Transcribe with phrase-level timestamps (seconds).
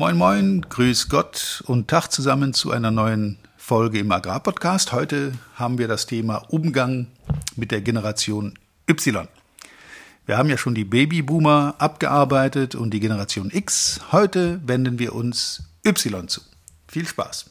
[0.00, 4.92] Moin Moin, Grüß Gott und Tag zusammen zu einer neuen Folge im Agrarpodcast.
[4.92, 7.08] Heute haben wir das Thema Umgang
[7.56, 8.54] mit der Generation
[8.88, 9.26] Y.
[10.24, 14.00] Wir haben ja schon die Babyboomer abgearbeitet und die Generation X.
[14.12, 16.42] Heute wenden wir uns Y zu.
[16.86, 17.46] Viel Spaß.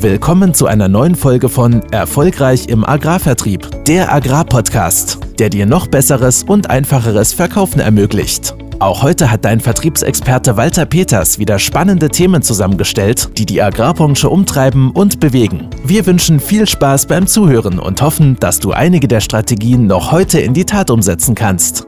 [0.00, 6.42] Willkommen zu einer neuen Folge von Erfolgreich im Agrarvertrieb, der Agrarpodcast, der dir noch besseres
[6.42, 8.52] und einfacheres Verkaufen ermöglicht.
[8.80, 14.92] Auch heute hat dein Vertriebsexperte Walter Peters wieder spannende Themen zusammengestellt, die die Agrarbranche umtreiben
[14.92, 15.68] und bewegen.
[15.84, 20.40] Wir wünschen viel Spaß beim Zuhören und hoffen, dass du einige der Strategien noch heute
[20.40, 21.86] in die Tat umsetzen kannst.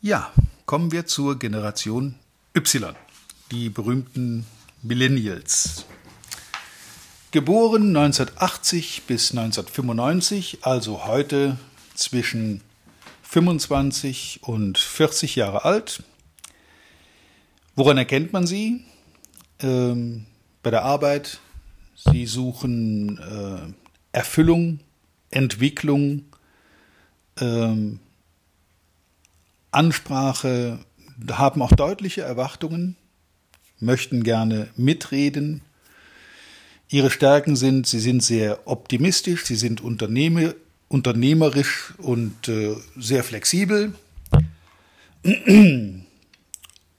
[0.00, 0.32] Ja,
[0.64, 2.14] kommen wir zur Generation
[2.56, 2.94] Y,
[3.50, 4.46] die berühmten
[4.82, 5.84] Millennials.
[7.32, 11.58] Geboren 1980 bis 1995, also heute
[11.98, 12.62] zwischen
[13.22, 16.02] 25 und 40 Jahre alt.
[17.74, 18.84] Woran erkennt man sie?
[19.60, 20.26] Ähm,
[20.62, 21.40] bei der Arbeit.
[21.94, 23.72] Sie suchen äh,
[24.12, 24.80] Erfüllung,
[25.30, 26.24] Entwicklung,
[27.40, 28.00] ähm,
[29.70, 30.78] Ansprache,
[31.30, 32.96] haben auch deutliche Erwartungen,
[33.78, 35.62] möchten gerne mitreden.
[36.88, 40.54] Ihre Stärken sind, sie sind sehr optimistisch, sie sind Unternehmer,
[40.88, 43.94] unternehmerisch und äh, sehr flexibel.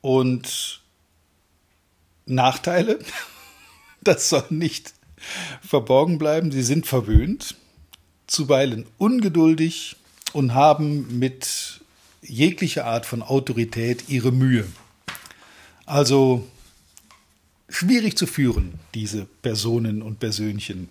[0.01, 0.81] Und
[2.25, 2.99] Nachteile,
[4.01, 4.93] das soll nicht
[5.61, 7.55] verborgen bleiben, sie sind verwöhnt,
[8.27, 9.95] zuweilen ungeduldig
[10.33, 11.81] und haben mit
[12.21, 14.67] jeglicher Art von Autorität ihre Mühe.
[15.85, 16.45] Also
[17.69, 20.89] schwierig zu führen, diese Personen und Persönchen.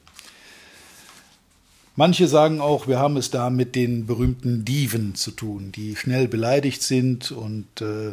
[1.99, 6.29] Manche sagen auch, wir haben es da mit den berühmten Diven zu tun, die schnell
[6.29, 8.13] beleidigt sind und äh,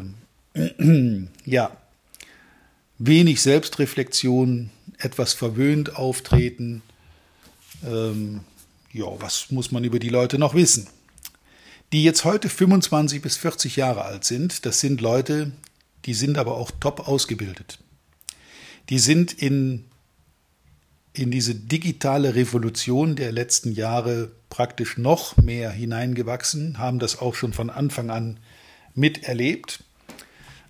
[1.46, 1.76] ja,
[2.98, 6.82] wenig Selbstreflexion, etwas verwöhnt auftreten.
[7.86, 8.42] Ähm,
[8.94, 10.88] ja, was muss man über die Leute noch wissen?
[11.92, 15.52] Die jetzt heute 25 bis 40 Jahre alt sind, das sind Leute,
[16.06, 17.80] die sind aber auch top ausgebildet.
[18.90, 19.84] Die sind in
[21.14, 27.54] in diese digitale Revolution der letzten Jahre praktisch noch mehr hineingewachsen, haben das auch schon
[27.54, 28.40] von Anfang an
[28.96, 29.84] miterlebt.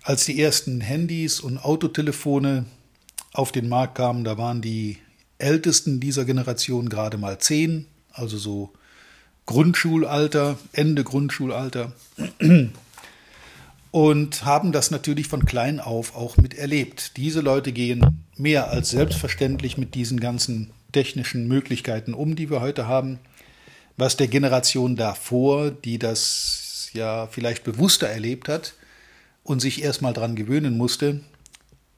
[0.02, 2.66] Als die ersten Handys und Autotelefone
[3.32, 4.98] auf den Markt kamen, da waren die
[5.38, 8.72] Ältesten dieser Generation gerade mal zehn, also so
[9.46, 11.92] Grundschulalter, Ende Grundschulalter
[13.90, 17.16] und haben das natürlich von klein auf auch miterlebt.
[17.16, 22.86] Diese Leute gehen mehr als selbstverständlich mit diesen ganzen technischen Möglichkeiten um, die wir heute
[22.86, 23.18] haben,
[23.96, 28.74] was der Generation davor, die das ja vielleicht bewusster erlebt hat
[29.42, 31.20] und sich erstmal dran gewöhnen musste,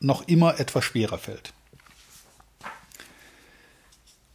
[0.01, 1.53] noch immer etwas schwerer fällt.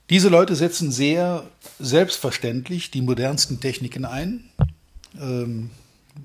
[0.09, 4.49] Diese Leute setzen sehr selbstverständlich die modernsten Techniken ein.
[5.19, 5.69] Ähm,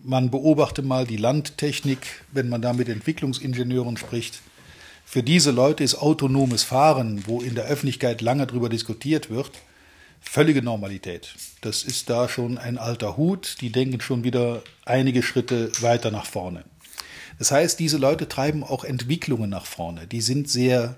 [0.02, 4.40] man beobachte mal die Landtechnik, wenn man da mit Entwicklungsingenieuren spricht.
[5.08, 9.52] Für diese Leute ist autonomes Fahren, wo in der Öffentlichkeit lange darüber diskutiert wird,
[10.20, 11.34] völlige Normalität.
[11.62, 16.26] Das ist da schon ein alter Hut, die denken schon wieder einige Schritte weiter nach
[16.26, 16.64] vorne.
[17.38, 20.06] Das heißt, diese Leute treiben auch Entwicklungen nach vorne.
[20.06, 20.96] Die sind sehr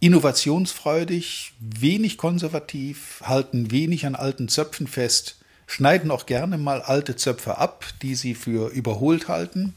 [0.00, 5.36] innovationsfreudig, wenig konservativ, halten wenig an alten Zöpfen fest
[5.70, 9.74] schneiden auch gerne mal alte Zöpfe ab, die sie für überholt halten.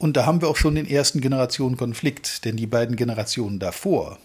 [0.00, 4.18] Und da haben wir auch schon den ersten Generationen Konflikt, denn die beiden Generationen davor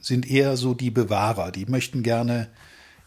[0.00, 2.48] sind eher so die Bewahrer, die möchten gerne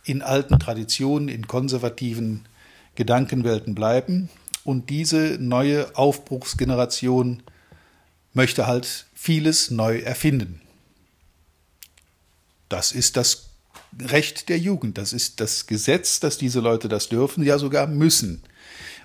[0.04, 2.46] in alten Traditionen, in konservativen
[2.94, 4.30] Gedankenwelten bleiben.
[4.64, 7.42] Und diese neue Aufbruchsgeneration
[8.32, 10.62] möchte halt vieles neu erfinden.
[12.70, 13.50] Das ist das
[14.00, 15.00] Recht der Jugend.
[15.00, 18.44] Das ist das Gesetz, dass diese Leute das dürfen, ja sogar müssen.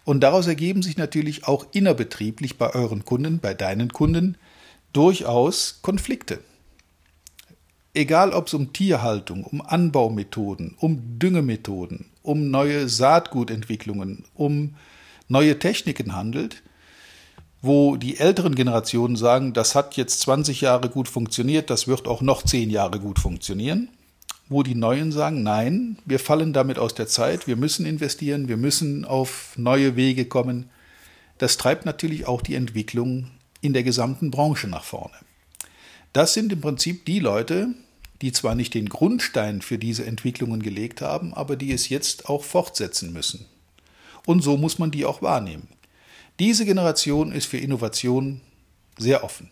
[0.08, 4.38] Und daraus ergeben sich natürlich auch innerbetrieblich bei euren Kunden, bei deinen Kunden,
[4.94, 6.40] durchaus Konflikte.
[7.93, 14.76] Egal ob es um Tierhaltung, um Anbaumethoden, um Düngemethoden, um neue Saatgutentwicklungen, um
[15.28, 16.62] neue Techniken handelt,
[17.61, 22.22] wo die älteren Generationen sagen, das hat jetzt 20 Jahre gut funktioniert, das wird auch
[22.22, 23.90] noch 10 Jahre gut funktionieren
[24.49, 28.56] wo die Neuen sagen, nein, wir fallen damit aus der Zeit, wir müssen investieren, wir
[28.56, 30.71] müssen auf neue Wege kommen.
[31.37, 33.31] Das treibt natürlich auch die Entwicklung
[33.61, 35.15] in der gesamten Branche nach vorne.
[36.12, 37.69] Das sind im Prinzip die Leute,
[38.23, 42.43] die zwar nicht den Grundstein für diese Entwicklungen gelegt haben, aber die es jetzt auch
[42.43, 43.47] fortsetzen müssen.
[44.27, 45.69] Und so muss man die auch wahrnehmen.
[46.39, 48.41] Diese Generation ist für Innovation
[48.97, 49.50] sehr offen.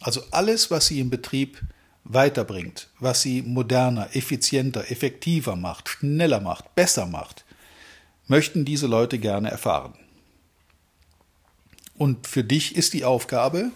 [0.00, 1.60] Also alles, was sie im Betrieb
[2.08, 7.44] weiterbringt, was sie moderner, effizienter, effektiver macht, schneller macht, besser macht,
[8.26, 9.94] möchten diese Leute gerne erfahren.
[11.96, 13.70] Und für dich ist die Aufgabe,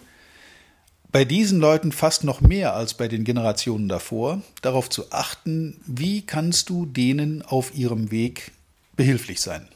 [1.11, 6.21] bei diesen Leuten fast noch mehr als bei den Generationen davor, darauf zu achten, wie
[6.21, 8.51] kannst du denen auf ihrem Weg
[8.95, 9.67] behilflich sein.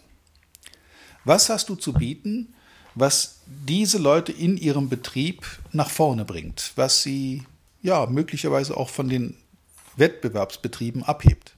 [1.26, 2.54] Was hast du zu bieten,
[2.94, 7.44] was diese Leute in ihrem Betrieb nach vorne bringt, was sie
[7.86, 9.38] ja möglicherweise auch von den
[9.96, 11.56] Wettbewerbsbetrieben abhebt?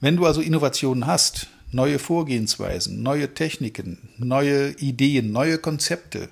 [0.00, 6.30] Wenn du also Innovationen hast, neue Vorgehensweisen, neue Techniken, neue Ideen, neue Konzepte,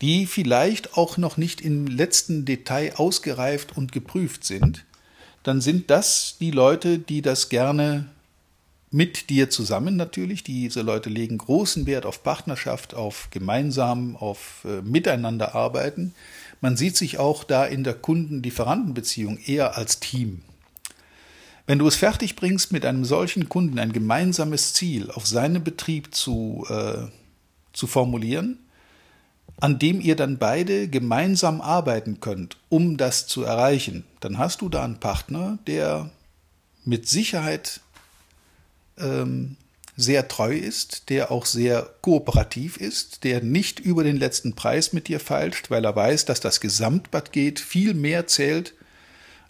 [0.00, 4.86] die vielleicht auch noch nicht im letzten Detail ausgereift und geprüft sind,
[5.42, 8.10] dann sind das die Leute, die das gerne
[8.90, 10.42] mit dir zusammen natürlich.
[10.42, 16.14] Diese Leute legen großen Wert auf Partnerschaft, auf gemeinsam, auf äh, Miteinander arbeiten.
[16.60, 20.42] Man sieht sich auch da in der Kunden-Lieferanten-Beziehung eher als Team.
[21.66, 26.12] Wenn du es fertig bringst, mit einem solchen Kunden ein gemeinsames Ziel auf seinen Betrieb
[26.14, 27.06] zu, äh,
[27.72, 28.58] zu formulieren,
[29.60, 34.68] an dem ihr dann beide gemeinsam arbeiten könnt, um das zu erreichen, dann hast du
[34.68, 36.10] da einen Partner, der
[36.84, 37.80] mit Sicherheit
[39.00, 39.56] ähm,
[39.96, 45.08] sehr treu ist, der auch sehr kooperativ ist, der nicht über den letzten Preis mit
[45.08, 48.74] dir feilscht, weil er weiß, dass das Gesamtpaket viel mehr zählt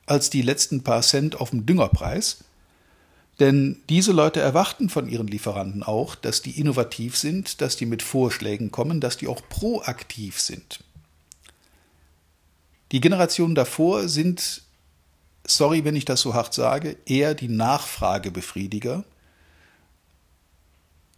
[0.06, 2.38] als die letzten paar Cent auf dem Düngerpreis.
[3.38, 8.02] Denn diese Leute erwarten von ihren Lieferanten auch, dass die innovativ sind, dass die mit
[8.02, 10.80] Vorschlägen kommen, dass die auch proaktiv sind.
[12.92, 14.62] Die Generationen davor sind,
[15.44, 19.04] sorry, wenn ich das so hart sage, eher die Nachfragebefriediger.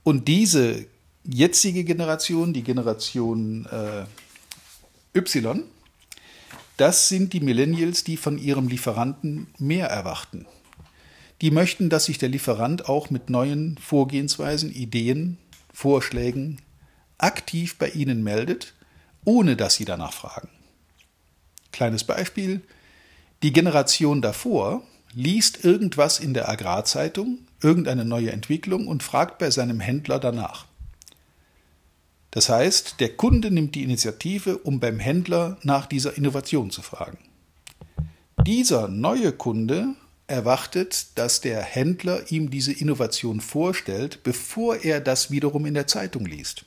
[0.02, 0.86] Und diese
[1.24, 5.64] jetzige Generation, die Generation äh, Y,
[6.76, 10.46] das sind die Millennials, die von ihrem Lieferanten mehr erwarten.
[11.40, 15.38] Die möchten, dass sich der Lieferant auch mit neuen Vorgehensweisen, Ideen,
[15.72, 16.60] Vorschlägen
[17.18, 18.74] aktiv bei ihnen meldet,
[19.24, 20.48] ohne dass sie danach fragen.
[21.72, 22.62] Kleines Beispiel.
[23.42, 24.82] Die Generation davor
[25.14, 30.66] liest irgendwas in der Agrarzeitung, irgendeine neue Entwicklung und fragt bei seinem Händler danach.
[32.30, 37.18] Das heißt, der Kunde nimmt die Initiative, um beim Händler nach dieser Innovation zu fragen.
[38.46, 39.94] Dieser neue Kunde
[40.26, 46.24] erwartet, dass der Händler ihm diese Innovation vorstellt, bevor er das wiederum in der Zeitung
[46.24, 46.64] liest.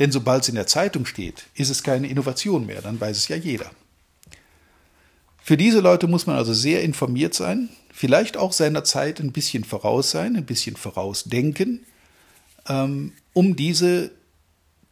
[0.00, 3.28] Denn sobald es in der Zeitung steht, ist es keine Innovation mehr, dann weiß es
[3.28, 3.70] ja jeder.
[5.40, 9.62] Für diese Leute muss man also sehr informiert sein, vielleicht auch seiner Zeit ein bisschen
[9.62, 11.86] voraus sein, ein bisschen vorausdenken,
[12.68, 14.10] ähm, um diese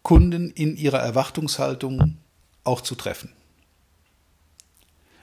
[0.02, 2.16] Kunden in ihrer Erwartungshaltung
[2.62, 3.32] auch zu treffen.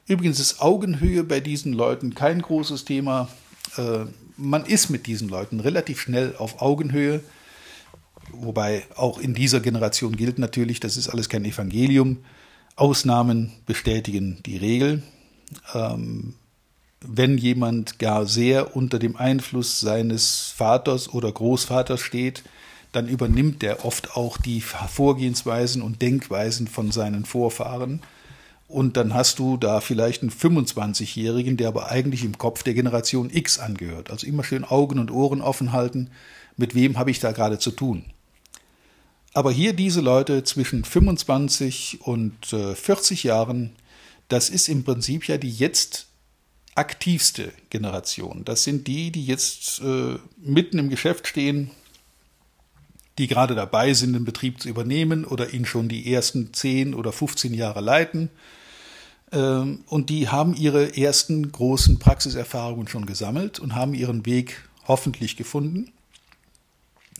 [0.08, 3.30] Übrigens ist Augenhöhe bei diesen Leuten kein großes Thema.
[3.78, 4.06] Äh,
[4.36, 7.22] man ist mit diesen Leuten relativ schnell auf Augenhöhe.
[8.34, 12.18] Wobei auch in dieser Generation gilt natürlich, das ist alles kein Evangelium.
[12.76, 15.02] Ausnahmen bestätigen die Regel.
[15.74, 16.36] Ähm,
[17.02, 22.44] wenn jemand gar sehr unter dem Einfluss seines Vaters oder Großvaters steht,
[22.92, 28.02] dann übernimmt er oft auch die Vorgehensweisen und Denkweisen von seinen Vorfahren
[28.70, 33.32] und dann hast du da vielleicht einen 25-Jährigen, der aber eigentlich im Kopf der Generation
[33.34, 34.12] X angehört.
[34.12, 36.12] Also immer schön Augen und Ohren offen halten,
[36.56, 38.06] mit wem habe ich da gerade zu tun.
[39.34, 43.72] Aber hier diese Leute zwischen 25 und äh, 40 Jahren,
[44.28, 46.09] das ist im Prinzip ja die jetzt
[46.76, 48.46] aktivste Generation.
[48.46, 51.72] Das sind die, die jetzt äh, mitten im Geschäft stehen,
[53.18, 57.12] die gerade dabei sind, den Betrieb zu übernehmen oder ihn schon die ersten 10 oder
[57.12, 58.30] 15 Jahre leiten
[59.32, 65.36] ähm, und die haben ihre ersten großen Praxiserfahrungen schon gesammelt und haben ihren Weg hoffentlich
[65.38, 65.92] gefunden.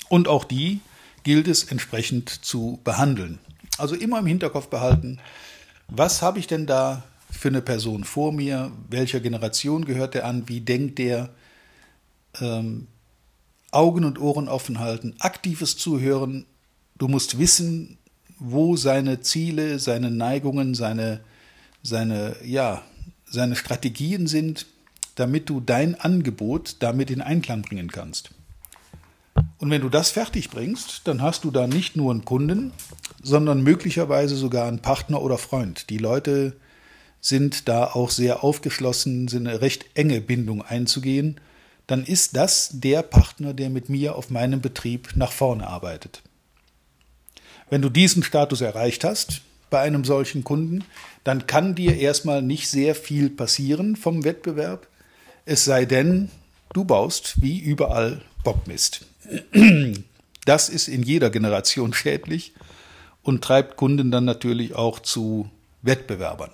[0.10, 0.80] Und auch die
[1.24, 3.40] gilt es entsprechend zu behandeln.
[3.78, 5.20] Also immer im Hinterkopf behalten,
[5.88, 10.48] was habe ich denn da für eine Person vor mir, welcher Generation gehört der an,
[10.48, 11.30] wie denkt der,
[12.40, 12.88] ähm,
[13.72, 16.46] Augen und Ohren offen halten, aktives Zuhören.
[16.98, 17.98] Du musst wissen,
[18.40, 21.22] wo seine Ziele, seine Neigungen, seine
[21.84, 22.84] seine, ja,
[23.26, 24.66] seine Strategien sind,
[25.16, 28.32] damit du dein Angebot damit in Einklang bringen kannst.
[29.58, 32.72] Und wenn du das fertig bringst, dann hast du da nicht nur einen Kunden,
[33.22, 35.90] sondern möglicherweise sogar einen Partner oder Freund.
[35.90, 36.56] Die Leute
[37.22, 41.40] sind da auch sehr aufgeschlossen, sind eine recht enge Bindung einzugehen.
[41.90, 46.22] dann ist das der Partner, der mit mir auf meinem Betrieb nach vorne arbeitet.
[47.72, 50.84] Wenn du diesen Status erreicht hast bei einem solchen Kunden,
[51.24, 54.88] dann kann dir erstmal nicht sehr viel passieren vom Wettbewerb,
[55.46, 56.30] es sei denn,
[56.74, 59.08] du baust wie überall Bockmist.
[60.46, 62.54] Das ist in jeder Generation schädlich
[63.24, 65.50] und treibt Kunden dann natürlich auch zu
[65.82, 66.52] Wettbewerbern.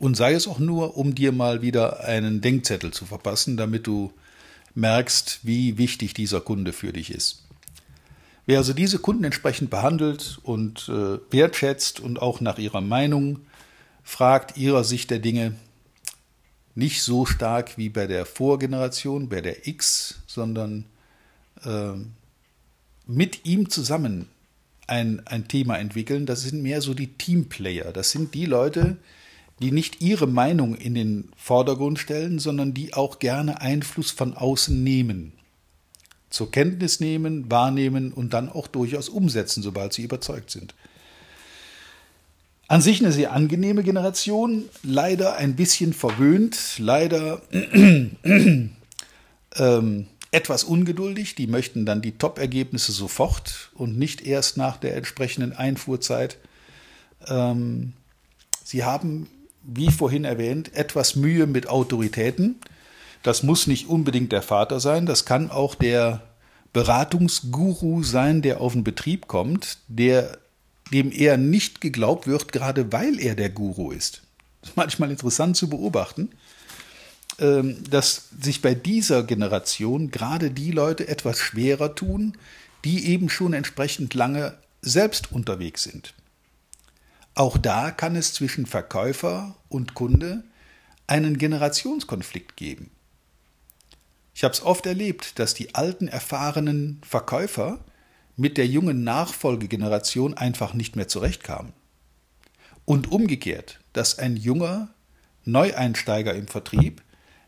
[0.00, 4.12] Und sei es auch nur, um dir mal wieder einen Denkzettel zu verpassen, damit du
[4.74, 7.44] merkst, wie wichtig dieser Kunde für dich ist.
[8.46, 13.40] Wer also diese Kunden entsprechend behandelt und äh, wertschätzt und auch nach ihrer Meinung
[14.02, 15.54] fragt, ihrer Sicht der Dinge,
[16.74, 20.86] nicht so stark wie bei der Vorgeneration, bei der X, sondern
[21.62, 21.92] äh,
[23.06, 24.28] mit ihm zusammen
[24.86, 27.92] ein, ein Thema entwickeln, das sind mehr so die Teamplayer.
[27.92, 29.19] Das sind die Leute, die
[29.60, 35.34] nicht ihre Meinung in den Vordergrund stellen, sondern die auch gerne Einfluss von außen nehmen.
[36.30, 40.74] Zur Kenntnis nehmen, wahrnehmen und dann auch durchaus umsetzen, sobald sie überzeugt sind.
[42.68, 47.42] An sich eine sehr angenehme Generation, leider ein bisschen verwöhnt, leider
[49.56, 51.34] ähm, etwas ungeduldig.
[51.34, 56.38] Die möchten dann die Top-Ergebnisse sofort und nicht erst nach der entsprechenden Einfuhrzeit.
[57.26, 57.92] Ähm,
[58.64, 59.28] sie haben
[59.62, 62.56] wie vorhin erwähnt, etwas Mühe mit Autoritäten.
[63.22, 66.22] Das muss nicht unbedingt der Vater sein, das kann auch der
[66.72, 70.38] Beratungsguru sein, der auf den Betrieb kommt, der
[70.92, 74.22] dem eher nicht geglaubt wird, gerade weil er der Guru ist.
[74.60, 76.30] Das ist manchmal interessant zu beobachten,
[77.38, 82.36] ähm, dass sich bei dieser Generation gerade die Leute etwas schwerer tun,
[82.84, 86.14] die eben schon entsprechend lange selbst unterwegs sind.
[87.34, 90.44] Auch da kann es zwischen Verkäufer und Kunde
[91.06, 92.90] einen Generationskonflikt geben.
[94.34, 97.84] Ich habe es oft erlebt, dass die alten, erfahrenen Verkäufer
[98.36, 101.72] mit der jungen Nachfolgegeneration einfach nicht mehr zurechtkamen.
[102.84, 104.88] Und umgekehrt, dass ein junger
[105.44, 107.02] Neueinsteiger im Vertrieb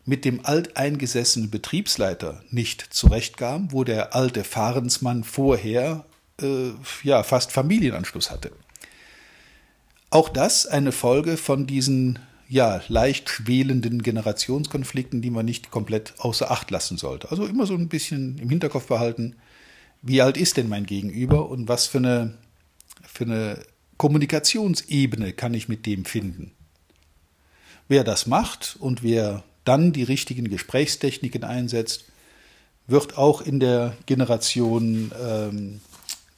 [0.05, 6.05] mit dem alteingesessenen Betriebsleiter nicht zurechtkam, wo der alte Fahrensmann vorher
[6.41, 6.71] äh,
[7.03, 8.51] ja fast Familienanschluss hatte.
[10.13, 16.51] Auch das eine Folge von diesen ja, leicht schwelenden Generationskonflikten, die man nicht komplett außer
[16.51, 17.31] Acht lassen sollte.
[17.31, 19.35] Also immer so ein bisschen im Hinterkopf behalten,
[20.03, 22.35] wie alt ist denn mein Gegenüber und was für eine,
[23.11, 23.63] für eine
[23.97, 26.51] Kommunikationsebene kann ich mit dem finden.
[27.87, 32.05] Wer das macht und wer dann die richtigen Gesprächstechniken einsetzt,
[32.85, 35.81] wird auch in der Generation ähm,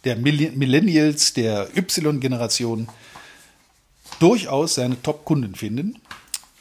[0.05, 2.87] der Millennials, der Y-Generation
[4.19, 5.99] durchaus seine Top-Kunden finden,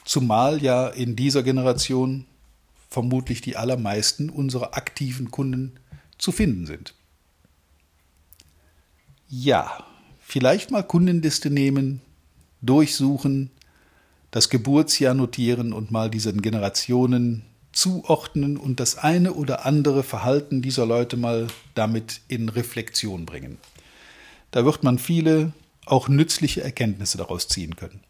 [0.05, 2.27] zumal ja in dieser Generation
[2.91, 5.73] vermutlich die allermeisten unserer aktiven Kunden
[6.19, 6.95] zu finden sind.
[9.29, 9.85] Ja,
[10.21, 12.01] vielleicht mal Kundenliste nehmen,
[12.63, 13.51] durchsuchen,
[14.31, 20.87] das Geburtsjahr notieren und mal diesen Generationen zuordnen und das eine oder andere Verhalten dieser
[20.87, 23.59] Leute mal damit in Reflexion bringen.
[24.51, 25.53] Da wird man viele
[25.87, 28.01] auch nützliche Erkenntnisse daraus ziehen können.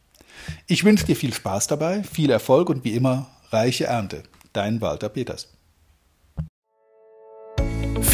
[0.66, 4.25] Ich wünsche dir viel Spaß dabei, viel Erfolg und wie immer reiche Ernte.
[4.52, 5.49] Dein Walter Peters.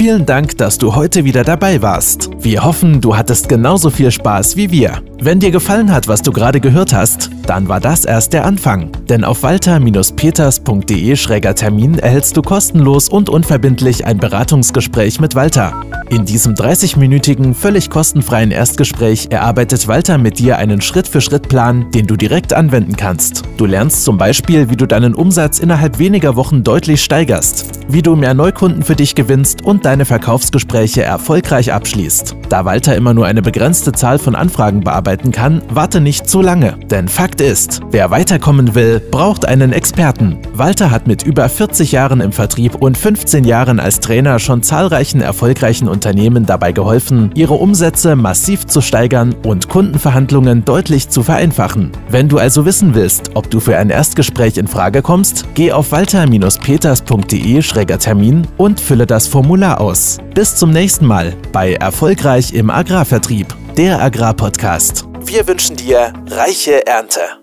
[0.00, 2.30] Vielen Dank, dass du heute wieder dabei warst.
[2.38, 5.02] Wir hoffen, du hattest genauso viel Spaß wie wir.
[5.20, 8.90] Wenn dir gefallen hat, was du gerade gehört hast, dann war das erst der Anfang.
[9.08, 15.74] Denn auf walter-peters.de-termin erhältst du kostenlos und unverbindlich ein Beratungsgespräch mit Walter.
[16.10, 22.52] In diesem 30-minütigen, völlig kostenfreien Erstgespräch erarbeitet Walter mit dir einen Schritt-für-Schritt-Plan, den du direkt
[22.52, 23.44] anwenden kannst.
[23.56, 28.16] Du lernst zum Beispiel, wie du deinen Umsatz innerhalb weniger Wochen deutlich steigerst, wie du
[28.16, 32.34] mehr Neukunden für dich gewinnst und deine Verkaufsgespräche erfolgreich abschließt.
[32.48, 36.76] Da Walter immer nur eine begrenzte Zahl von Anfragen bearbeiten kann, warte nicht zu lange.
[36.90, 40.38] Denn Fakt ist, wer weiterkommen will, braucht einen Experten.
[40.54, 45.20] Walter hat mit über 40 Jahren im Vertrieb und 15 Jahren als Trainer schon zahlreichen
[45.20, 51.92] erfolgreichen Unternehmen dabei geholfen, ihre Umsätze massiv zu steigern und Kundenverhandlungen deutlich zu vereinfachen.
[52.08, 55.92] Wenn du also wissen willst, ob du für ein Erstgespräch in Frage kommst, geh auf
[55.92, 60.16] walter-peters.de-termin und fülle das Formular aus.
[60.34, 65.04] Bis zum nächsten Mal bei Erfolgreich im Agrarvertrieb, der Agrarpodcast.
[65.26, 67.39] Wir wünschen dir reiche Ernte.